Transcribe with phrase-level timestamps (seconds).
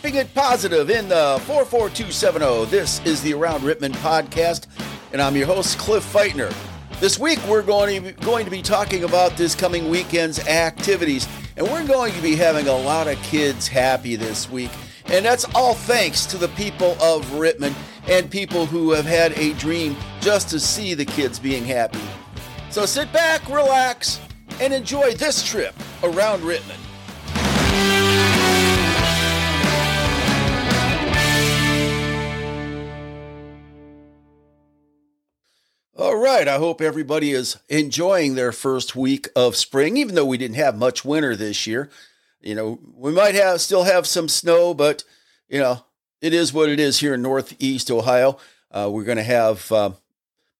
[0.00, 2.70] keeping it positive in the 44270.
[2.70, 4.68] This is the Around Rittman podcast,
[5.12, 6.54] and I'm your host, Cliff Feitner.
[7.00, 11.26] This week, we're going to, be, going to be talking about this coming weekend's activities,
[11.56, 14.70] and we're going to be having a lot of kids happy this week.
[15.06, 17.74] And that's all thanks to the people of Rittman
[18.06, 21.98] and people who have had a dream just to see the kids being happy.
[22.70, 24.20] So sit back, relax,
[24.60, 26.87] and enjoy this trip around Rittman.
[36.18, 40.56] Right, I hope everybody is enjoying their first week of spring, even though we didn't
[40.56, 41.90] have much winter this year.
[42.40, 45.04] You know, we might have still have some snow, but
[45.48, 45.84] you know,
[46.20, 48.38] it is what it is here in Northeast Ohio.
[48.70, 49.90] Uh, we're going to have uh,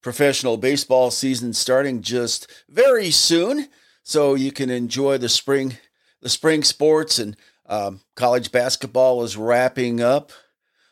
[0.03, 3.69] professional baseball season starting just very soon,
[4.03, 5.77] so you can enjoy the spring,
[6.21, 7.37] the spring sports, and
[7.67, 10.33] um, college basketball is wrapping up.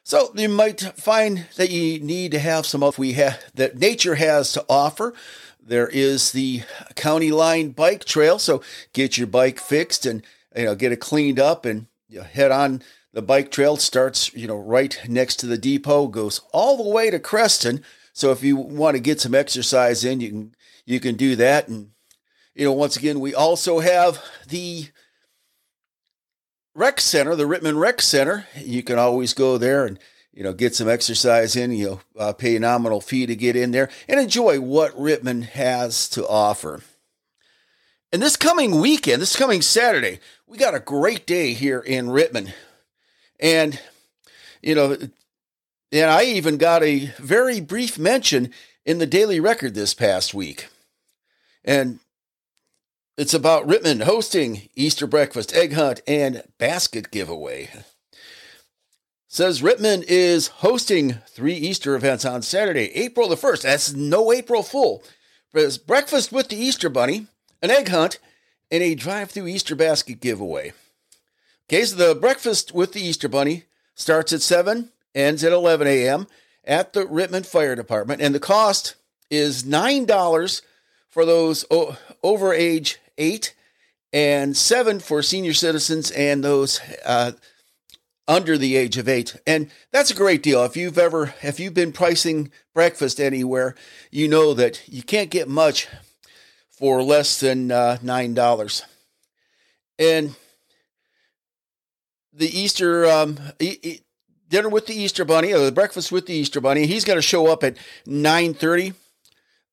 [0.07, 4.15] So you might find that you need to have some of we have that nature
[4.15, 5.13] has to offer.
[5.61, 6.63] There is the
[6.95, 8.63] county line bike trail, so
[8.93, 10.23] get your bike fixed and
[10.55, 12.85] you know get it cleaned up and you know, head on.
[13.15, 17.11] The bike trail starts you know right next to the depot, goes all the way
[17.11, 17.83] to Creston.
[18.13, 21.67] So if you want to get some exercise in, you can you can do that.
[21.67, 21.91] And
[22.55, 24.87] you know once again, we also have the
[26.77, 28.47] rec center, the Rittman Rec Center.
[28.55, 29.99] You can always go there and
[30.33, 31.73] you know get some exercise in.
[31.73, 35.45] You know, uh, pay a nominal fee to get in there and enjoy what Rittman
[35.45, 36.83] has to offer.
[38.13, 42.53] And this coming weekend, this coming Saturday, we got a great day here in Rittman,
[43.41, 43.81] and
[44.63, 44.97] you know,
[45.91, 48.53] and I even got a very brief mention
[48.85, 50.69] in the Daily Record this past week.
[51.65, 51.99] And
[53.17, 57.71] it's about Rittman hosting Easter breakfast, egg hunt, and basket giveaway.
[59.27, 63.63] Says Rittman is hosting three Easter events on Saturday, April the 1st.
[63.63, 65.03] That's no April Fool.
[65.55, 67.27] It's breakfast with the Easter Bunny,
[67.63, 68.19] an egg hunt,
[68.71, 70.73] and a drive through Easter basket giveaway.
[71.69, 76.27] Okay, so the breakfast with the Easter Bunny starts at 7, ends at 11 a.m.
[76.65, 78.95] at the Rittman Fire Department, and the cost
[79.31, 80.63] is $9
[81.09, 81.65] for those
[82.23, 83.55] over age eight,
[84.13, 87.33] and seven for senior citizens and those uh,
[88.29, 89.37] under the age of eight.
[89.47, 90.65] And that's a great deal.
[90.65, 93.75] If you've ever, if you've been pricing breakfast anywhere,
[94.11, 95.89] you know that you can't get much
[96.71, 98.83] for less than uh, $9.
[99.99, 100.35] And
[102.33, 103.39] the Easter um,
[104.49, 107.23] dinner with the Easter Bunny, or the breakfast with the Easter Bunny, he's going to
[107.23, 108.95] show up at 9.30.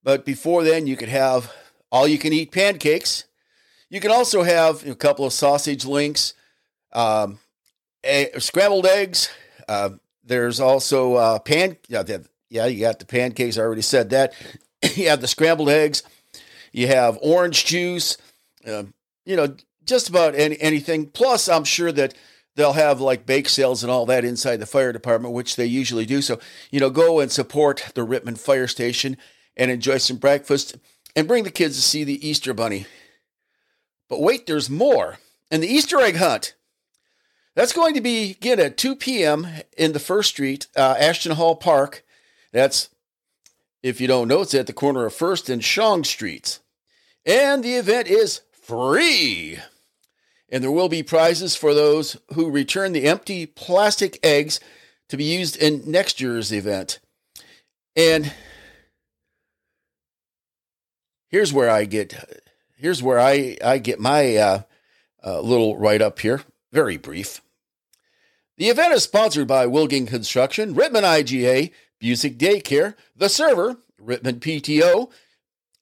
[0.01, 1.53] But before then, you could have
[1.91, 3.25] all you can eat pancakes
[3.93, 6.33] you can also have a couple of sausage links,
[6.93, 7.37] um,
[8.03, 9.29] a, scrambled eggs.
[9.67, 9.91] Uh,
[10.23, 11.77] there's also uh, pan.
[11.87, 13.55] Yeah, you got the pancakes.
[13.55, 14.33] I already said that.
[14.95, 16.01] you have the scrambled eggs.
[16.71, 18.17] You have orange juice.
[18.65, 18.85] Uh,
[19.27, 19.55] you know,
[19.85, 21.05] just about any, anything.
[21.05, 22.15] Plus, I'm sure that
[22.55, 26.07] they'll have like bake sales and all that inside the fire department, which they usually
[26.07, 26.23] do.
[26.23, 26.39] So,
[26.71, 29.17] you know, go and support the Rittman Fire Station
[29.55, 30.77] and enjoy some breakfast
[31.15, 32.87] and bring the kids to see the Easter Bunny.
[34.13, 35.17] But wait, there's more.
[35.49, 36.53] And the Easter egg hunt.
[37.55, 39.47] That's going to begin at 2 p.m.
[39.75, 42.05] in the First Street, uh, Ashton Hall Park.
[42.51, 42.89] That's,
[43.81, 46.59] if you don't know, it's at the corner of First and Shong Streets.
[47.25, 49.57] And the event is free.
[50.47, 54.59] And there will be prizes for those who return the empty plastic eggs
[55.09, 56.99] to be used in next year's event.
[57.95, 58.31] And
[61.29, 62.43] here's where I get
[62.83, 64.61] here's where I, I get my uh,
[65.25, 66.41] uh, little write up here,
[66.73, 67.41] very brief.
[68.57, 75.09] The event is sponsored by Wilging Construction, Rittman IGA, Busick Daycare, The Server, Rittman PTO,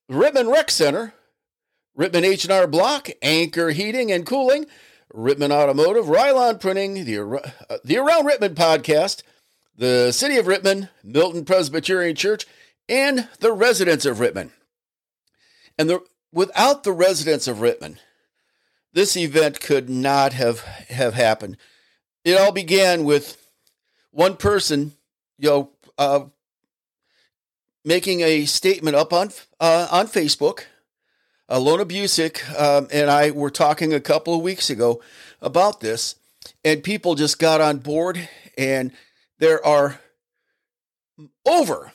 [0.09, 1.15] Rittman Rec Center,
[1.97, 4.67] Rittman H&R Block, Anchor Heating and Cooling,
[5.11, 7.19] Rittman Automotive, Rylon Printing, the,
[7.67, 9.23] uh, the Around Rittman podcast,
[9.75, 12.45] the City of Rittman, Milton Presbyterian Church,
[12.87, 14.51] and the residents of Rittman.
[15.79, 17.97] And the without the residents of Rittman,
[18.93, 21.57] this event could not have, have happened.
[22.23, 23.37] It all began with
[24.11, 24.93] one person,
[25.37, 26.25] you know, uh,
[27.83, 30.65] making a statement up on uh, on Facebook.
[31.49, 35.01] Alona Busick um, and I were talking a couple of weeks ago
[35.41, 36.15] about this,
[36.63, 38.91] and people just got on board, and
[39.39, 39.99] there are
[41.45, 41.91] over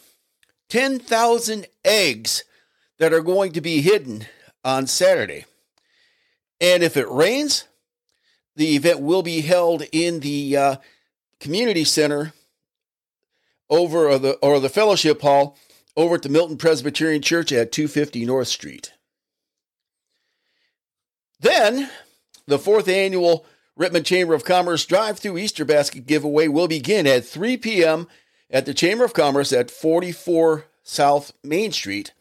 [0.69, 2.45] 10,000 eggs
[2.99, 4.27] that are going to be hidden
[4.65, 5.45] on Saturday.
[6.61, 7.65] And if it rains,
[8.57, 10.77] the event will be held in the uh,
[11.41, 12.33] community center
[13.69, 15.59] over or the or the fellowship hall
[15.97, 18.93] over at the Milton Presbyterian Church at 250 North Street.
[21.41, 21.91] Then,
[22.47, 23.45] the fourth annual
[23.79, 28.09] Rittman Chamber of Commerce drive-through Easter basket giveaway will begin at 3 p.m.
[28.51, 32.13] at the Chamber of Commerce at 44 South Main Street.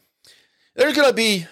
[0.76, 1.46] There's going to be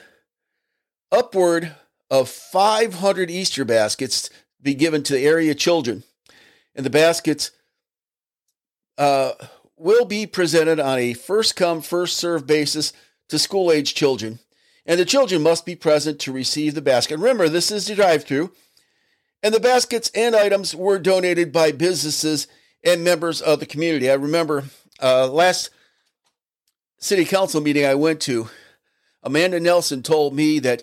[1.10, 1.74] upward
[2.10, 4.28] of 500 Easter baskets
[4.60, 6.04] be given to area children.
[6.74, 7.50] And the baskets
[8.98, 9.32] uh,
[9.78, 12.92] will be presented on a first come, first served basis
[13.30, 14.40] to school age children.
[14.84, 17.16] And the children must be present to receive the basket.
[17.16, 18.52] Remember, this is the drive through.
[19.42, 22.46] And the baskets and items were donated by businesses
[22.84, 24.10] and members of the community.
[24.10, 24.64] I remember
[25.02, 25.70] uh, last
[26.98, 28.50] city council meeting I went to,
[29.24, 30.82] Amanda Nelson told me that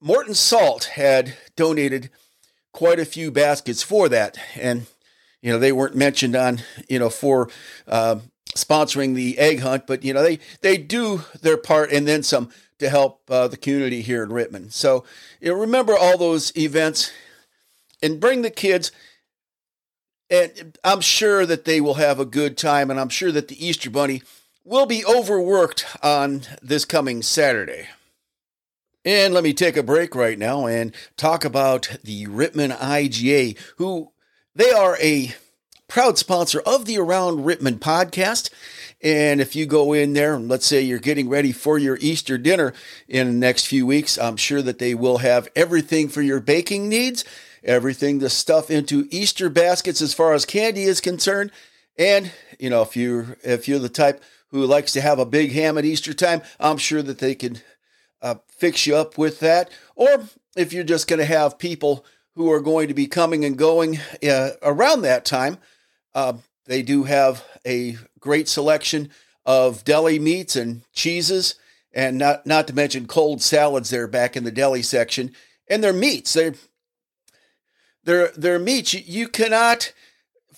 [0.00, 2.10] Morton Salt had donated
[2.72, 4.38] quite a few baskets for that.
[4.56, 4.86] And,
[5.42, 7.50] you know, they weren't mentioned on, you know, for
[7.86, 8.16] uh,
[8.56, 12.50] sponsoring the egg hunt, but, you know, they, they do their part and then some
[12.78, 14.72] to help uh, the community here in Rittman.
[14.72, 15.04] So,
[15.40, 17.12] you know, remember all those events
[18.02, 18.90] and bring the kids.
[20.30, 23.66] And I'm sure that they will have a good time, and I'm sure that the
[23.66, 24.22] Easter Bunny
[24.64, 27.88] will be overworked on this coming Saturday.
[29.04, 34.12] And let me take a break right now and talk about the Rittman IGA, who
[34.54, 35.34] they are a
[35.88, 38.50] proud sponsor of the Around Rittman podcast.
[39.02, 42.38] And if you go in there and let's say you're getting ready for your Easter
[42.38, 42.72] dinner
[43.08, 46.88] in the next few weeks, I'm sure that they will have everything for your baking
[46.88, 47.24] needs,
[47.64, 51.50] everything to stuff into Easter baskets as far as candy is concerned.
[51.98, 52.30] And,
[52.60, 55.76] you know, if you're if you're the type who likes to have a big ham
[55.76, 57.58] at Easter time, I'm sure that they can
[58.20, 59.70] uh, fix you up with that.
[59.96, 62.04] Or if you're just going to have people
[62.34, 65.58] who are going to be coming and going uh, around that time,
[66.14, 66.34] uh,
[66.66, 69.10] they do have a great selection
[69.44, 71.56] of deli meats and cheeses,
[71.92, 75.32] and not not to mention cold salads there back in the deli section.
[75.68, 76.52] And their meats, they
[78.04, 79.92] their their meats, you, you cannot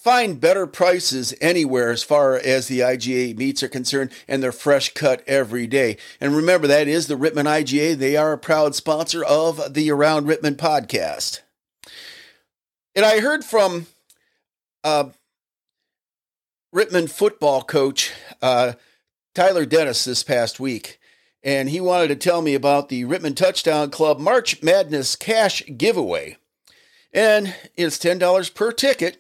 [0.05, 4.93] find better prices anywhere as far as the IGA meats are concerned, and they're fresh
[4.93, 5.97] cut every day.
[6.21, 7.97] And remember, that is the Rittman IGA.
[7.97, 11.41] They are a proud sponsor of the Around Rittman podcast.
[12.95, 13.87] And I heard from
[14.85, 15.07] uh,
[16.75, 18.13] Rittman football coach
[18.43, 18.75] uh,
[19.35, 21.01] Tyler Dennis this past week,
[21.43, 26.37] and he wanted to tell me about the Rittman Touchdown Club March Madness cash giveaway.
[27.11, 29.17] And it's $10 per ticket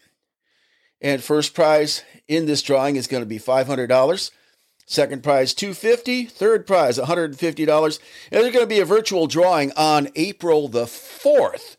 [1.04, 4.30] and first prize in this drawing is going to be $500.
[4.86, 6.24] Second prize 250.
[6.24, 7.98] third prize $150.
[8.32, 11.76] And there's going to be a virtual drawing on April the 4th,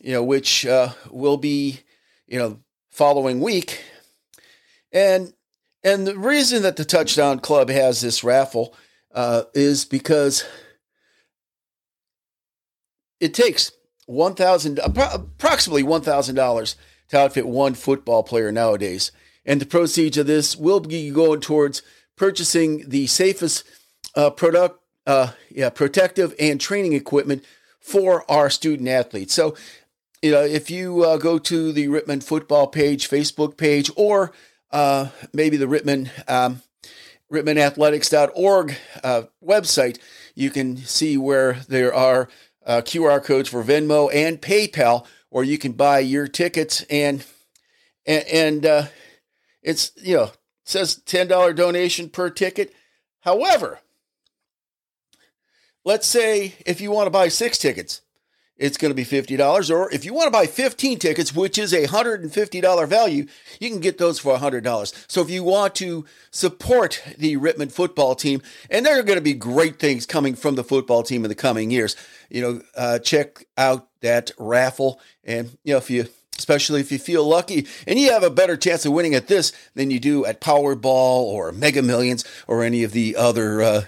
[0.00, 1.80] you know, which uh, will be,
[2.28, 2.60] you know,
[2.90, 3.82] following week.
[4.92, 5.34] And
[5.84, 8.74] and the reason that the Touchdown Club has this raffle
[9.14, 10.44] uh, is because
[13.20, 13.70] it takes
[14.06, 16.74] one thousand approximately one thousand dollars
[17.08, 19.12] to outfit one football player nowadays.
[19.44, 21.82] And the proceeds of this will be going towards
[22.16, 23.64] purchasing the safest
[24.14, 27.44] uh, product, uh, yeah, protective and training equipment
[27.80, 29.32] for our student athletes.
[29.32, 29.56] So,
[30.20, 34.32] you know, if you uh, go to the Rittman football page, Facebook page, or
[34.70, 36.62] uh, maybe the Rittman um,
[37.32, 39.98] RittmanAthletics.org uh, website,
[40.34, 42.28] you can see where there are
[42.66, 47.24] uh, QR codes for Venmo and PayPal or you can buy your tickets and
[48.06, 48.86] and, and uh,
[49.62, 50.30] it's you know
[50.64, 52.74] says ten dollar donation per ticket.
[53.20, 53.80] However,
[55.84, 58.02] let's say if you want to buy six tickets,
[58.58, 59.70] it's going to be $50.
[59.74, 63.26] Or if you want to buy 15 tickets, which is a $150 value,
[63.60, 65.04] you can get those for $100.
[65.08, 69.22] So if you want to support the Rittman football team, and there are going to
[69.22, 71.96] be great things coming from the football team in the coming years,
[72.28, 75.00] you know, uh, check out that raffle.
[75.24, 78.56] And, you know, if you, especially if you feel lucky and you have a better
[78.56, 82.82] chance of winning at this than you do at Powerball or Mega Millions or any
[82.84, 83.82] of the other uh,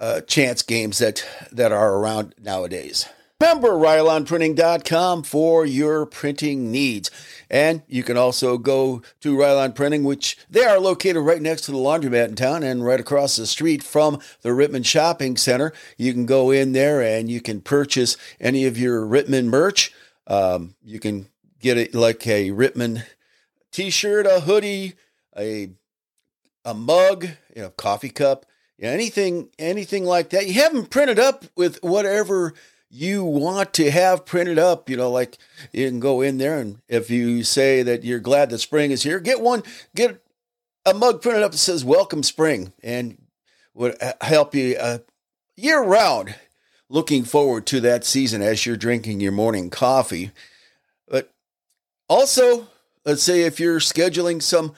[0.00, 3.08] uh, chance games that, that are around nowadays.
[3.40, 7.08] Remember RylonPrinting.com for your printing needs.
[7.48, 11.70] And you can also go to Rylon Printing, which they are located right next to
[11.70, 15.72] the laundromat in town and right across the street from the Rittman Shopping Center.
[15.96, 19.94] You can go in there and you can purchase any of your Rittman merch.
[20.26, 21.28] Um, you can
[21.60, 23.04] get it like a Rittman
[23.70, 24.94] t-shirt, a hoodie,
[25.38, 25.70] a
[26.64, 28.46] a mug, you know, coffee cup,
[28.80, 30.48] anything anything like that.
[30.48, 32.52] You have them printed up with whatever
[32.90, 35.36] you want to have printed up, you know, like
[35.72, 39.02] you can go in there and if you say that you're glad that spring is
[39.02, 39.62] here, get one,
[39.94, 40.22] get
[40.86, 43.18] a mug printed up that says "Welcome Spring" and
[43.74, 44.98] would help you uh,
[45.56, 46.34] year round.
[46.90, 50.30] Looking forward to that season as you're drinking your morning coffee.
[51.06, 51.30] But
[52.08, 52.68] also,
[53.04, 54.74] let's say if you're scheduling some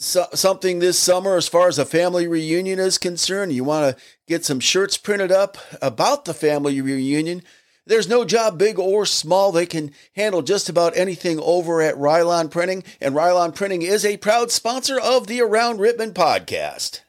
[0.00, 4.02] so, something this summer as far as a family reunion is concerned, you want to
[4.26, 7.42] get some shirts printed up about the family reunion.
[7.84, 9.52] There's no job big or small.
[9.52, 14.16] They can handle just about anything over at Rylon Printing, and Rylon Printing is a
[14.16, 17.00] proud sponsor of the Around Rittman podcast.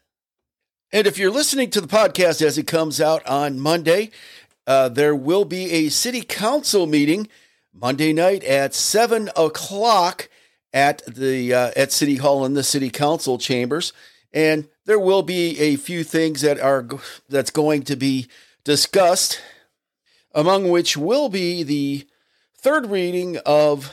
[0.92, 4.12] And if you're listening to the podcast as it comes out on Monday,
[4.68, 7.30] uh, there will be a city council meeting
[7.74, 10.28] Monday night at 7 o'clock
[10.74, 13.94] at the uh, at City Hall in the City Council chambers,
[14.34, 16.88] and there will be a few things that are
[17.30, 18.28] that's going to be
[18.64, 19.42] discussed,
[20.34, 22.08] among which will be the
[22.58, 23.92] third reading of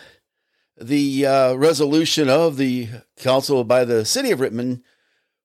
[0.77, 4.83] the uh, resolution of the council by the City of Rittman,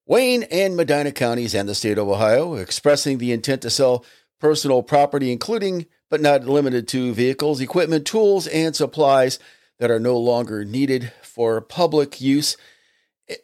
[0.06, 4.06] Wayne and Medina counties, and the state of Ohio, expressing the intent to sell
[4.40, 9.40] personal property, including but not limited to vehicles, equipment, tools, and supplies
[9.80, 12.56] that are no longer needed for public use
[13.28, 13.38] eh,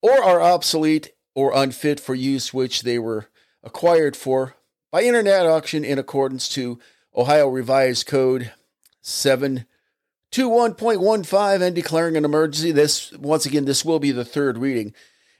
[0.00, 3.26] or are obsolete or unfit for use, which they were
[3.64, 4.54] acquired for
[4.92, 6.78] by internet auction in accordance to
[7.16, 8.52] Ohio Revised Code
[9.02, 12.70] 721.15 and declaring an emergency.
[12.70, 14.94] This, once again, this will be the third reading.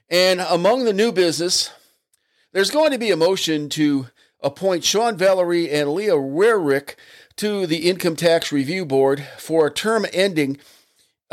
[0.09, 1.71] And among the new business,
[2.51, 4.07] there's going to be a motion to
[4.41, 6.95] appoint Sean Valerie and Leah Werrick
[7.37, 10.57] to the Income Tax Review Board for a term ending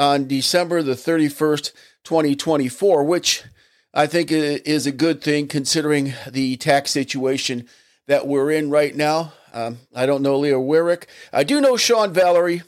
[0.01, 1.73] on December the 31st,
[2.05, 3.45] 2024, which
[3.93, 7.69] I think is a good thing considering the tax situation
[8.07, 9.35] that we're in right now.
[9.53, 11.05] Um, I don't know Leah Werrick.
[11.35, 12.63] I do know Sean Valerie,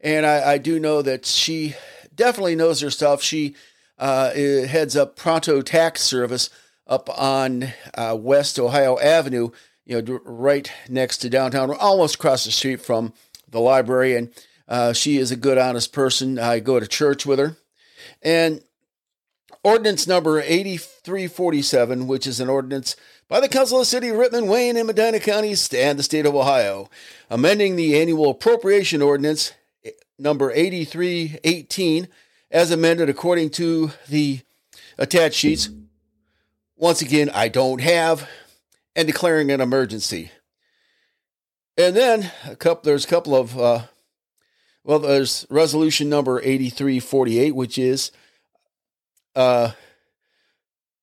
[0.00, 1.74] and I, I, do know that she
[2.14, 3.22] definitely knows her stuff.
[3.22, 3.54] She
[3.98, 6.50] uh, heads up Pronto Tax Service
[6.86, 9.50] up on uh, West Ohio Avenue,
[9.84, 13.12] you know, right next to downtown, almost across the street from
[13.48, 14.16] the library.
[14.16, 14.32] And
[14.68, 16.38] uh, she is a good, honest person.
[16.38, 17.56] I go to church with her.
[18.22, 18.62] And
[19.62, 22.96] ordinance number 8347, which is an ordinance
[23.28, 26.34] by the Council of City of Rittman, Wayne, and Medina counties and the state of
[26.34, 26.90] Ohio,
[27.30, 29.52] amending the annual appropriation ordinance
[29.84, 32.08] eh, number 8318
[32.50, 34.40] as amended according to the
[34.98, 35.70] attached sheets.
[36.76, 38.28] Once again, I don't have,
[38.94, 40.30] and declaring an emergency.
[41.76, 43.82] And then a couple, there's a couple of uh,
[44.84, 48.12] well, there's resolution number 8348, which is
[49.34, 49.70] uh,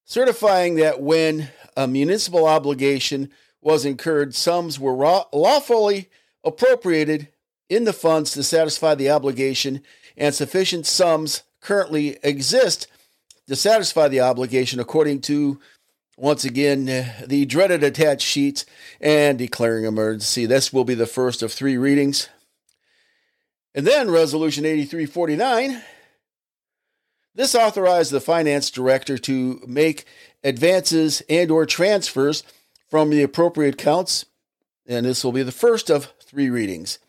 [0.05, 4.93] certifying that when a municipal obligation was incurred, sums were
[5.33, 6.09] lawfully
[6.43, 7.27] appropriated
[7.69, 9.81] in the funds to satisfy the obligation,
[10.15, 12.87] and sufficient sums currently exist
[13.47, 15.59] to satisfy the obligation according to
[16.17, 16.85] once again
[17.25, 18.65] the dreaded attached sheets
[18.99, 20.45] and declaring emergency.
[20.45, 22.29] This will be the first of three readings.
[23.73, 25.81] And then Resolution 8349
[27.33, 30.05] this authorized the finance director to make
[30.43, 32.43] advances and or transfers
[32.89, 34.25] from the appropriate accounts
[34.87, 36.99] and this will be the first of three readings.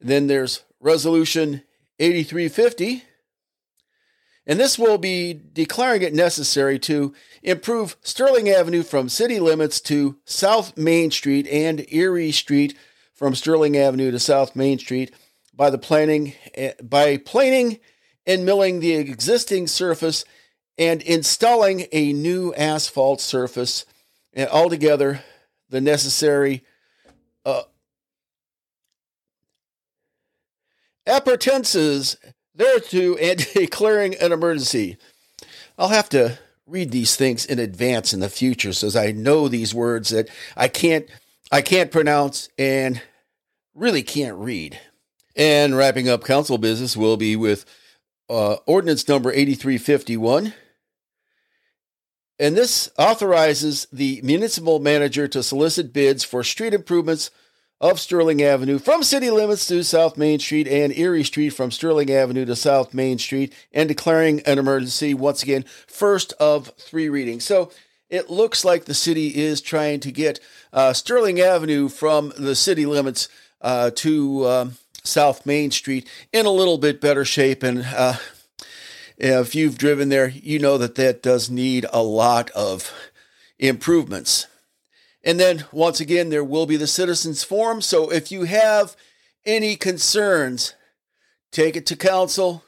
[0.00, 1.62] Then there's resolution
[2.00, 3.04] 8350
[4.46, 10.18] and this will be declaring it necessary to improve Sterling Avenue from city limits to
[10.24, 12.76] South Main Street and Erie Street
[13.14, 15.12] from Sterling Avenue to South Main Street
[15.60, 16.32] by the planing
[16.82, 17.78] by planing
[18.26, 20.24] and milling the existing surface
[20.78, 23.84] and installing a new asphalt surface
[24.32, 25.22] and altogether
[25.68, 26.64] the necessary
[27.44, 27.60] uh,
[31.06, 32.16] appurtenances
[32.54, 34.96] thereto and declaring an emergency.
[35.76, 39.46] I'll have to read these things in advance in the future so as I know
[39.46, 41.06] these words that I can't
[41.52, 43.02] I can't pronounce and
[43.74, 44.80] really can't read.
[45.40, 47.64] And wrapping up council business will be with
[48.28, 50.52] uh, ordinance number 8351.
[52.38, 57.30] And this authorizes the municipal manager to solicit bids for street improvements
[57.80, 62.10] of Sterling Avenue from city limits to South Main Street and Erie Street from Sterling
[62.10, 67.44] Avenue to South Main Street and declaring an emergency once again, first of three readings.
[67.44, 67.72] So
[68.10, 70.38] it looks like the city is trying to get
[70.70, 73.30] uh, Sterling Avenue from the city limits
[73.62, 77.62] uh, to um, South Main Street in a little bit better shape.
[77.62, 78.16] And uh,
[79.18, 82.92] if you've driven there, you know that that does need a lot of
[83.58, 84.46] improvements.
[85.22, 87.82] And then once again, there will be the citizens forum.
[87.82, 88.96] So if you have
[89.44, 90.74] any concerns,
[91.52, 92.64] take it to council.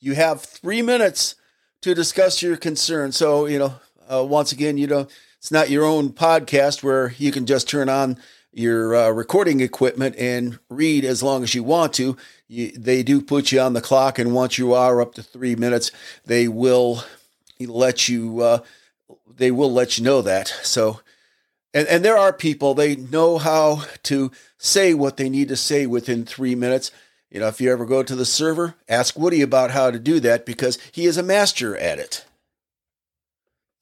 [0.00, 1.34] You have three minutes
[1.82, 3.16] to discuss your concerns.
[3.16, 3.74] So, you know,
[4.10, 7.88] uh, once again, you know, it's not your own podcast where you can just turn
[7.88, 8.18] on
[8.54, 12.16] your uh, recording equipment and read as long as you want to.
[12.48, 15.56] You, they do put you on the clock, and once you are up to three
[15.56, 15.90] minutes,
[16.24, 17.02] they will
[17.60, 18.40] let you.
[18.40, 18.58] Uh,
[19.36, 20.48] they will let you know that.
[20.62, 21.00] So,
[21.72, 25.86] and and there are people they know how to say what they need to say
[25.86, 26.90] within three minutes.
[27.30, 30.20] You know, if you ever go to the server, ask Woody about how to do
[30.20, 32.24] that because he is a master at it.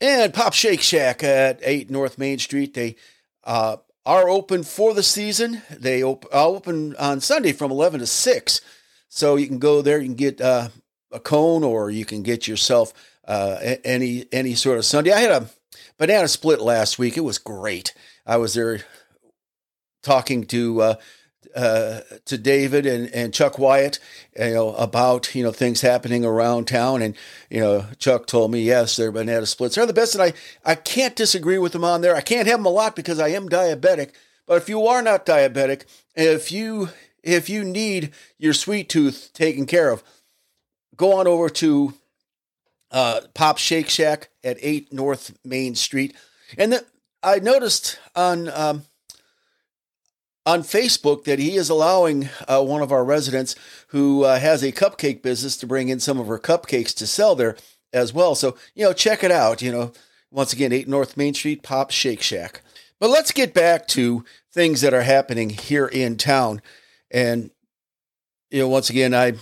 [0.00, 2.96] And Pop Shake Shack at 8 North Main Street, they
[3.44, 5.62] uh, are open for the season.
[5.70, 8.60] They op- open on Sunday from 11 to 6.
[9.08, 10.68] So you can go there, you can get uh,
[11.10, 12.92] a cone or you can get yourself
[13.26, 15.12] uh, any any sort of sundae.
[15.12, 15.50] I had a
[15.98, 17.16] banana split last week.
[17.16, 17.94] It was great.
[18.26, 18.80] I was there
[20.02, 20.96] talking to
[21.54, 23.98] uh, to David and, and Chuck Wyatt,
[24.38, 27.14] you know, about you know things happening around town, and
[27.50, 30.32] you know Chuck told me yes, they're banana splits They're the best, and I
[30.64, 32.16] I can't disagree with him on there.
[32.16, 34.12] I can't have them a lot because I am diabetic,
[34.46, 36.88] but if you are not diabetic, if you
[37.22, 40.02] if you need your sweet tooth taken care of,
[40.96, 41.94] go on over to
[42.90, 46.14] uh, Pop Shake Shack at eight North Main Street,
[46.56, 46.86] and the,
[47.22, 48.48] I noticed on.
[48.48, 48.84] Um,
[50.44, 53.54] on Facebook that he is allowing uh, one of our residents
[53.88, 57.34] who uh, has a cupcake business to bring in some of her cupcakes to sell
[57.34, 57.56] there
[57.92, 58.34] as well.
[58.34, 59.62] So, you know, check it out.
[59.62, 59.92] You know,
[60.30, 62.62] once again, 8 North Main Street, Pop Shake Shack.
[62.98, 66.62] But let's get back to things that are happening here in town.
[67.10, 67.50] And,
[68.50, 69.34] you know, once again, I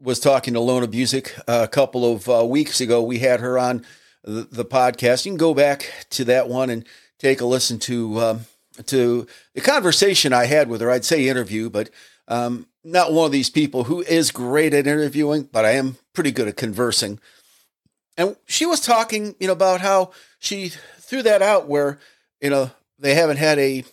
[0.00, 3.02] was talking to Lona Busick a couple of uh, weeks ago.
[3.02, 3.84] We had her on
[4.22, 5.24] the, the, podcast.
[5.24, 6.86] You can go back to that one and
[7.18, 8.20] take a listen to.
[8.20, 8.40] Um,
[8.86, 10.90] to the conversation I had with her.
[10.90, 11.90] I'd say interview, but
[12.28, 16.32] um, not one of these people who is great at interviewing, but I am pretty
[16.32, 17.20] good at conversing.
[18.16, 21.98] And she was talking, you know, about how she threw that out where,
[22.40, 23.84] you know, they haven't had a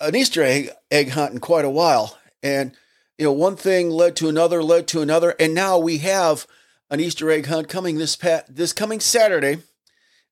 [0.00, 2.16] an Easter egg egg hunt in quite a while.
[2.42, 2.72] And,
[3.18, 6.46] you know, one thing led to another, led to another, and now we have
[6.90, 9.58] an Easter egg hunt coming this pat this coming Saturday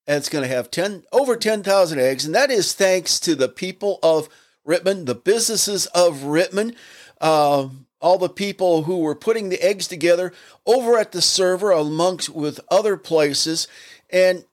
[0.06, 3.48] and it's going to have 10 over 10,000 eggs and that is thanks to the
[3.48, 4.28] people of
[4.66, 6.74] Rittman, the businesses of Rittman,
[7.20, 7.68] uh,
[8.00, 10.32] all the people who were putting the eggs together
[10.66, 13.68] over at the server amongst with other places
[14.10, 14.44] and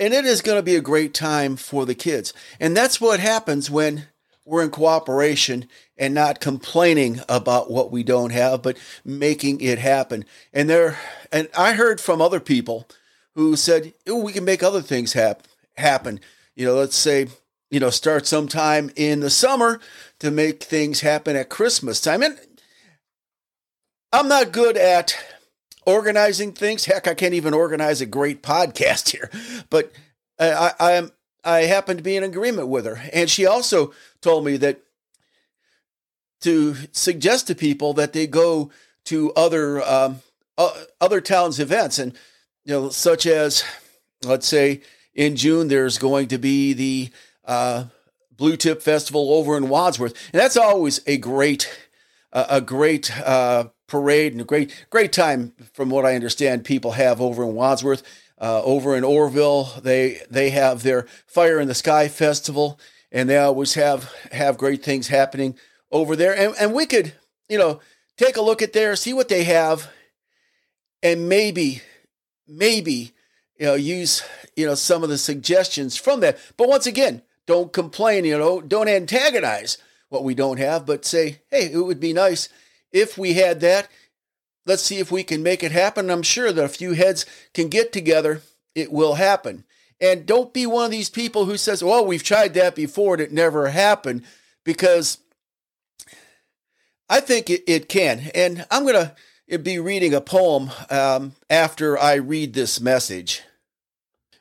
[0.00, 2.32] and it is going to be a great time for the kids.
[2.60, 4.06] And that's what happens when
[4.44, 10.24] we're in cooperation and not complaining about what we don't have, but making it happen.
[10.52, 10.96] And there,
[11.32, 12.86] and I heard from other people
[13.38, 15.46] who said we can make other things hap-
[15.76, 16.18] happen.
[16.56, 17.28] You know, let's say
[17.70, 19.78] you know start sometime in the summer
[20.18, 22.24] to make things happen at Christmas time.
[22.24, 22.36] And
[24.12, 25.16] I'm not good at
[25.86, 26.86] organizing things.
[26.86, 29.30] Heck, I can't even organize a great podcast here.
[29.70, 29.92] But
[30.40, 31.12] I, I am
[31.44, 34.80] I happen to be in agreement with her, and she also told me that
[36.40, 38.72] to suggest to people that they go
[39.04, 40.22] to other um,
[40.56, 42.18] uh, other towns' events and
[42.68, 43.64] you know, such as,
[44.22, 44.82] let's say,
[45.14, 47.10] in June, there's going to be the
[47.46, 47.84] uh,
[48.36, 51.66] Blue Tip Festival over in Wadsworth, and that's always a great,
[52.30, 56.92] uh, a great uh, parade and a great, great time, from what I understand, people
[56.92, 58.02] have over in Wadsworth.
[58.40, 62.78] Uh, over in Orrville, they they have their Fire in the Sky Festival,
[63.10, 65.56] and they always have have great things happening
[65.90, 66.36] over there.
[66.36, 67.14] And and we could,
[67.48, 67.80] you know,
[68.16, 69.90] take a look at there, see what they have,
[71.02, 71.82] and maybe
[72.48, 73.12] maybe
[73.58, 74.22] you know use
[74.56, 76.38] you know some of the suggestions from that.
[76.56, 78.24] But once again, don't complain.
[78.24, 82.48] You know, don't antagonize what we don't have, but say, hey, it would be nice
[82.92, 83.88] if we had that.
[84.64, 86.10] Let's see if we can make it happen.
[86.10, 88.42] I'm sure that a few heads can get together.
[88.74, 89.64] It will happen.
[90.00, 93.22] And don't be one of these people who says, well, we've tried that before and
[93.22, 94.22] it never happened,
[94.64, 95.18] because
[97.08, 98.30] I think it, it can.
[98.34, 99.14] And I'm going to
[99.56, 103.42] be reading a poem um, after I read this message.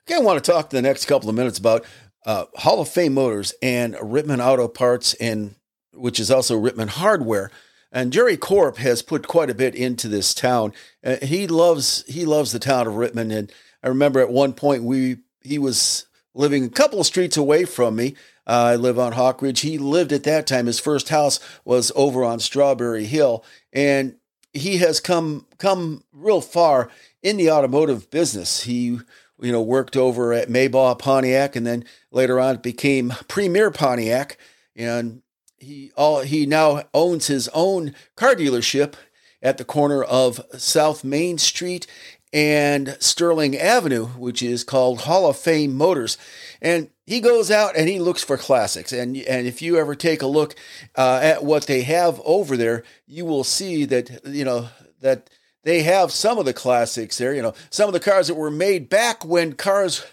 [0.06, 1.86] Okay, I want to talk the next couple of minutes about
[2.26, 5.56] uh, Hall of Fame Motors and Rittman Auto Parts, and
[5.94, 7.50] which is also Rittman Hardware.
[7.90, 10.74] And Jerry Corp has put quite a bit into this town.
[11.02, 14.84] Uh, he loves he loves the town of Rittman, and I remember at one point
[14.84, 18.16] we he was living a couple of streets away from me.
[18.46, 19.62] Uh, I live on Hawk Ridge.
[19.62, 20.66] He lived at that time.
[20.66, 24.16] His first house was over on Strawberry Hill, and
[24.54, 26.90] he has come come real far
[27.22, 28.64] in the automotive business.
[28.64, 29.00] He
[29.40, 34.38] you know, worked over at Maybaugh Pontiac, and then later on became Premier Pontiac.
[34.76, 35.22] And
[35.58, 38.96] he all he now owns his own car dealership
[39.42, 41.88] at the corner of South Main Street
[42.34, 46.18] and Sterling Avenue, which is called Hall of Fame Motors.
[46.62, 48.92] And he goes out and he looks for classics.
[48.92, 50.56] And and if you ever take a look
[50.96, 54.70] uh, at what they have over there, you will see that you know
[55.02, 55.30] that
[55.64, 57.34] they have some of the classics there.
[57.34, 60.06] You know, some of the cars that were made back when cars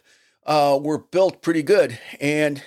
[0.47, 1.99] uh, were built pretty good.
[2.21, 2.63] And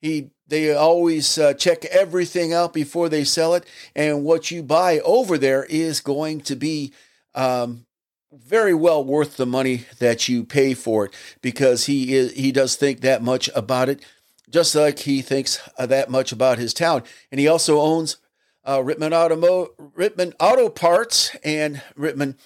[0.00, 3.64] he they always uh, check everything out before they sell it,
[3.96, 6.92] and what you buy over there is going to be
[7.34, 7.86] um,
[8.36, 12.76] very well worth the money that you pay for it because he is he does
[12.76, 14.04] think that much about it,
[14.50, 18.16] just like he thinks uh, that much about his town, and he also owns
[18.64, 22.36] uh, Rittman Automo Rittman Auto Parts and Rittman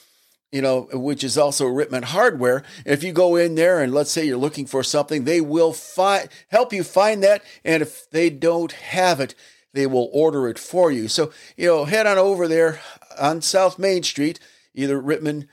[0.51, 2.63] you know, which is also Rittman Hardware.
[2.87, 5.73] And if you go in there and let's say you're looking for something, they will
[5.73, 7.43] find help you find that.
[7.65, 9.35] And if they don't have it,
[9.75, 11.09] they will order it for you.
[11.09, 12.81] So, you know, head on over there
[13.21, 14.41] on South Main Street,
[14.75, 15.49] either Rittman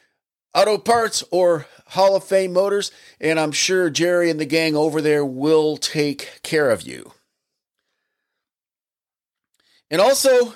[0.55, 5.01] Auto Parts or Hall of Fame Motors, and I'm sure Jerry and the gang over
[5.01, 7.11] there will take care of you.
[9.91, 10.55] And also,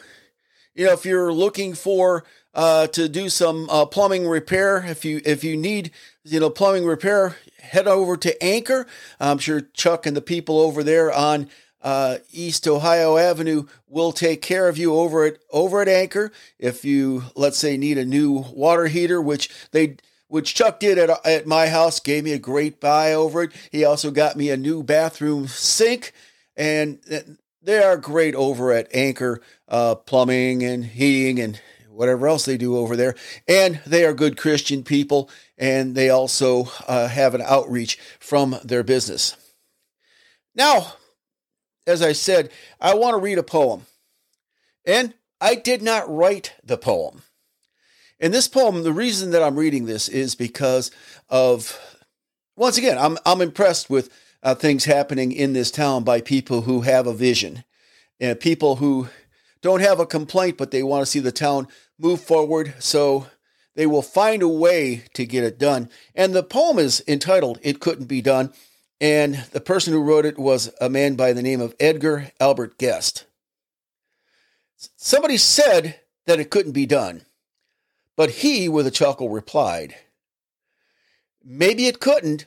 [0.73, 4.83] you know, if you're looking for uh, to do some uh, plumbing repair.
[4.85, 5.91] If you if you need
[6.23, 8.87] you know plumbing repair, head over to Anchor.
[9.19, 11.49] I'm sure Chuck and the people over there on
[11.81, 16.31] uh, East Ohio Avenue will take care of you over at over at Anchor.
[16.57, 21.25] If you let's say need a new water heater, which they which Chuck did at,
[21.25, 23.51] at my house, gave me a great buy over it.
[23.71, 26.13] He also got me a new bathroom sink,
[26.55, 26.99] and
[27.61, 32.77] they are great over at Anchor uh, Plumbing and Heating and whatever else they do
[32.77, 33.15] over there.
[33.47, 38.83] And they are good Christian people, and they also uh, have an outreach from their
[38.83, 39.35] business.
[40.55, 40.93] Now,
[41.89, 43.85] as I said, I want to read a poem.
[44.85, 47.23] And I did not write the poem.
[48.19, 50.91] In this poem, the reason that I'm reading this is because
[51.29, 51.79] of,
[52.55, 54.09] once again, I'm, I'm impressed with
[54.43, 57.63] uh, things happening in this town by people who have a vision
[58.19, 59.07] and people who
[59.61, 62.75] don't have a complaint, but they want to see the town move forward.
[62.79, 63.27] So
[63.75, 65.89] they will find a way to get it done.
[66.13, 68.53] And the poem is entitled It Couldn't Be Done.
[69.01, 72.77] And the person who wrote it was a man by the name of Edgar Albert
[72.77, 73.25] Guest.
[74.97, 77.21] Somebody said that it couldn't be done,
[78.15, 79.95] but he, with a chuckle, replied,
[81.43, 82.45] Maybe it couldn't,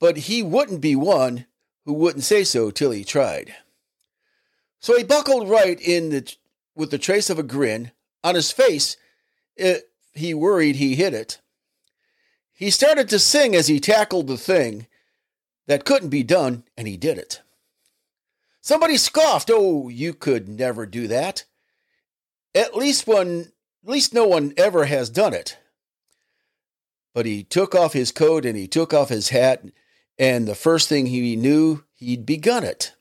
[0.00, 1.46] but he wouldn't be one
[1.84, 3.54] who wouldn't say so till he tried.
[4.80, 6.36] So he buckled right in the,
[6.74, 8.96] with the trace of a grin on his face.
[9.56, 11.40] It, he worried he hit it.
[12.52, 14.86] He started to sing as he tackled the thing
[15.66, 17.42] that couldn't be done, and he did it.
[18.60, 21.44] Somebody scoffed, "Oh, you could never do that."
[22.54, 23.52] At least one,
[23.84, 25.58] at least no one ever has done it.
[27.14, 29.64] But he took off his coat and he took off his hat,
[30.18, 32.92] and the first thing he knew, he'd begun it.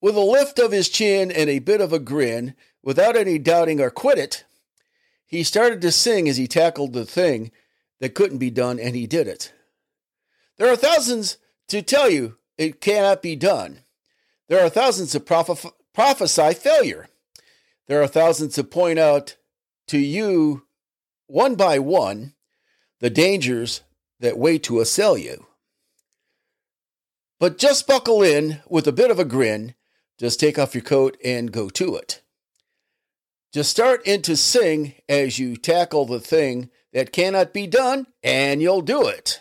[0.00, 3.80] With a lift of his chin and a bit of a grin, without any doubting
[3.80, 4.44] or quit it,
[5.26, 7.50] he started to sing as he tackled the thing
[7.98, 9.52] that couldn't be done, and he did it.
[10.58, 13.80] There are thousands to tell you it cannot be done.
[14.48, 17.08] There are thousands to proph- prophesy failure.
[17.86, 19.36] There are thousands to point out
[19.88, 20.64] to you,
[21.26, 22.34] one by one,
[23.00, 23.82] the dangers
[24.20, 25.46] that wait to assail you.
[27.38, 29.74] But just buckle in with a bit of a grin
[30.18, 32.22] just take off your coat and go to it.
[33.52, 38.60] Just start in to sing as you tackle the thing that cannot be done, and
[38.60, 39.40] you'll do it.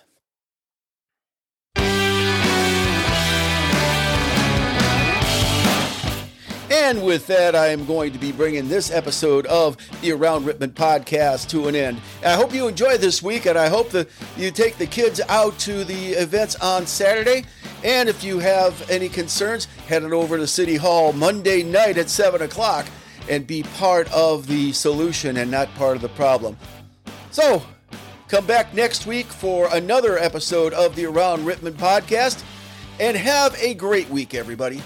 [6.69, 10.71] And with that, I am going to be bringing this episode of the Around Rittman
[10.71, 12.01] podcast to an end.
[12.25, 15.57] I hope you enjoy this week, and I hope that you take the kids out
[15.59, 17.45] to the events on Saturday.
[17.85, 22.09] And if you have any concerns, head on over to City Hall Monday night at
[22.09, 22.85] 7 o'clock
[23.29, 26.57] and be part of the solution and not part of the problem.
[27.31, 27.61] So,
[28.27, 32.43] come back next week for another episode of the Around Rittman podcast
[32.99, 34.81] and have a great week, everybody.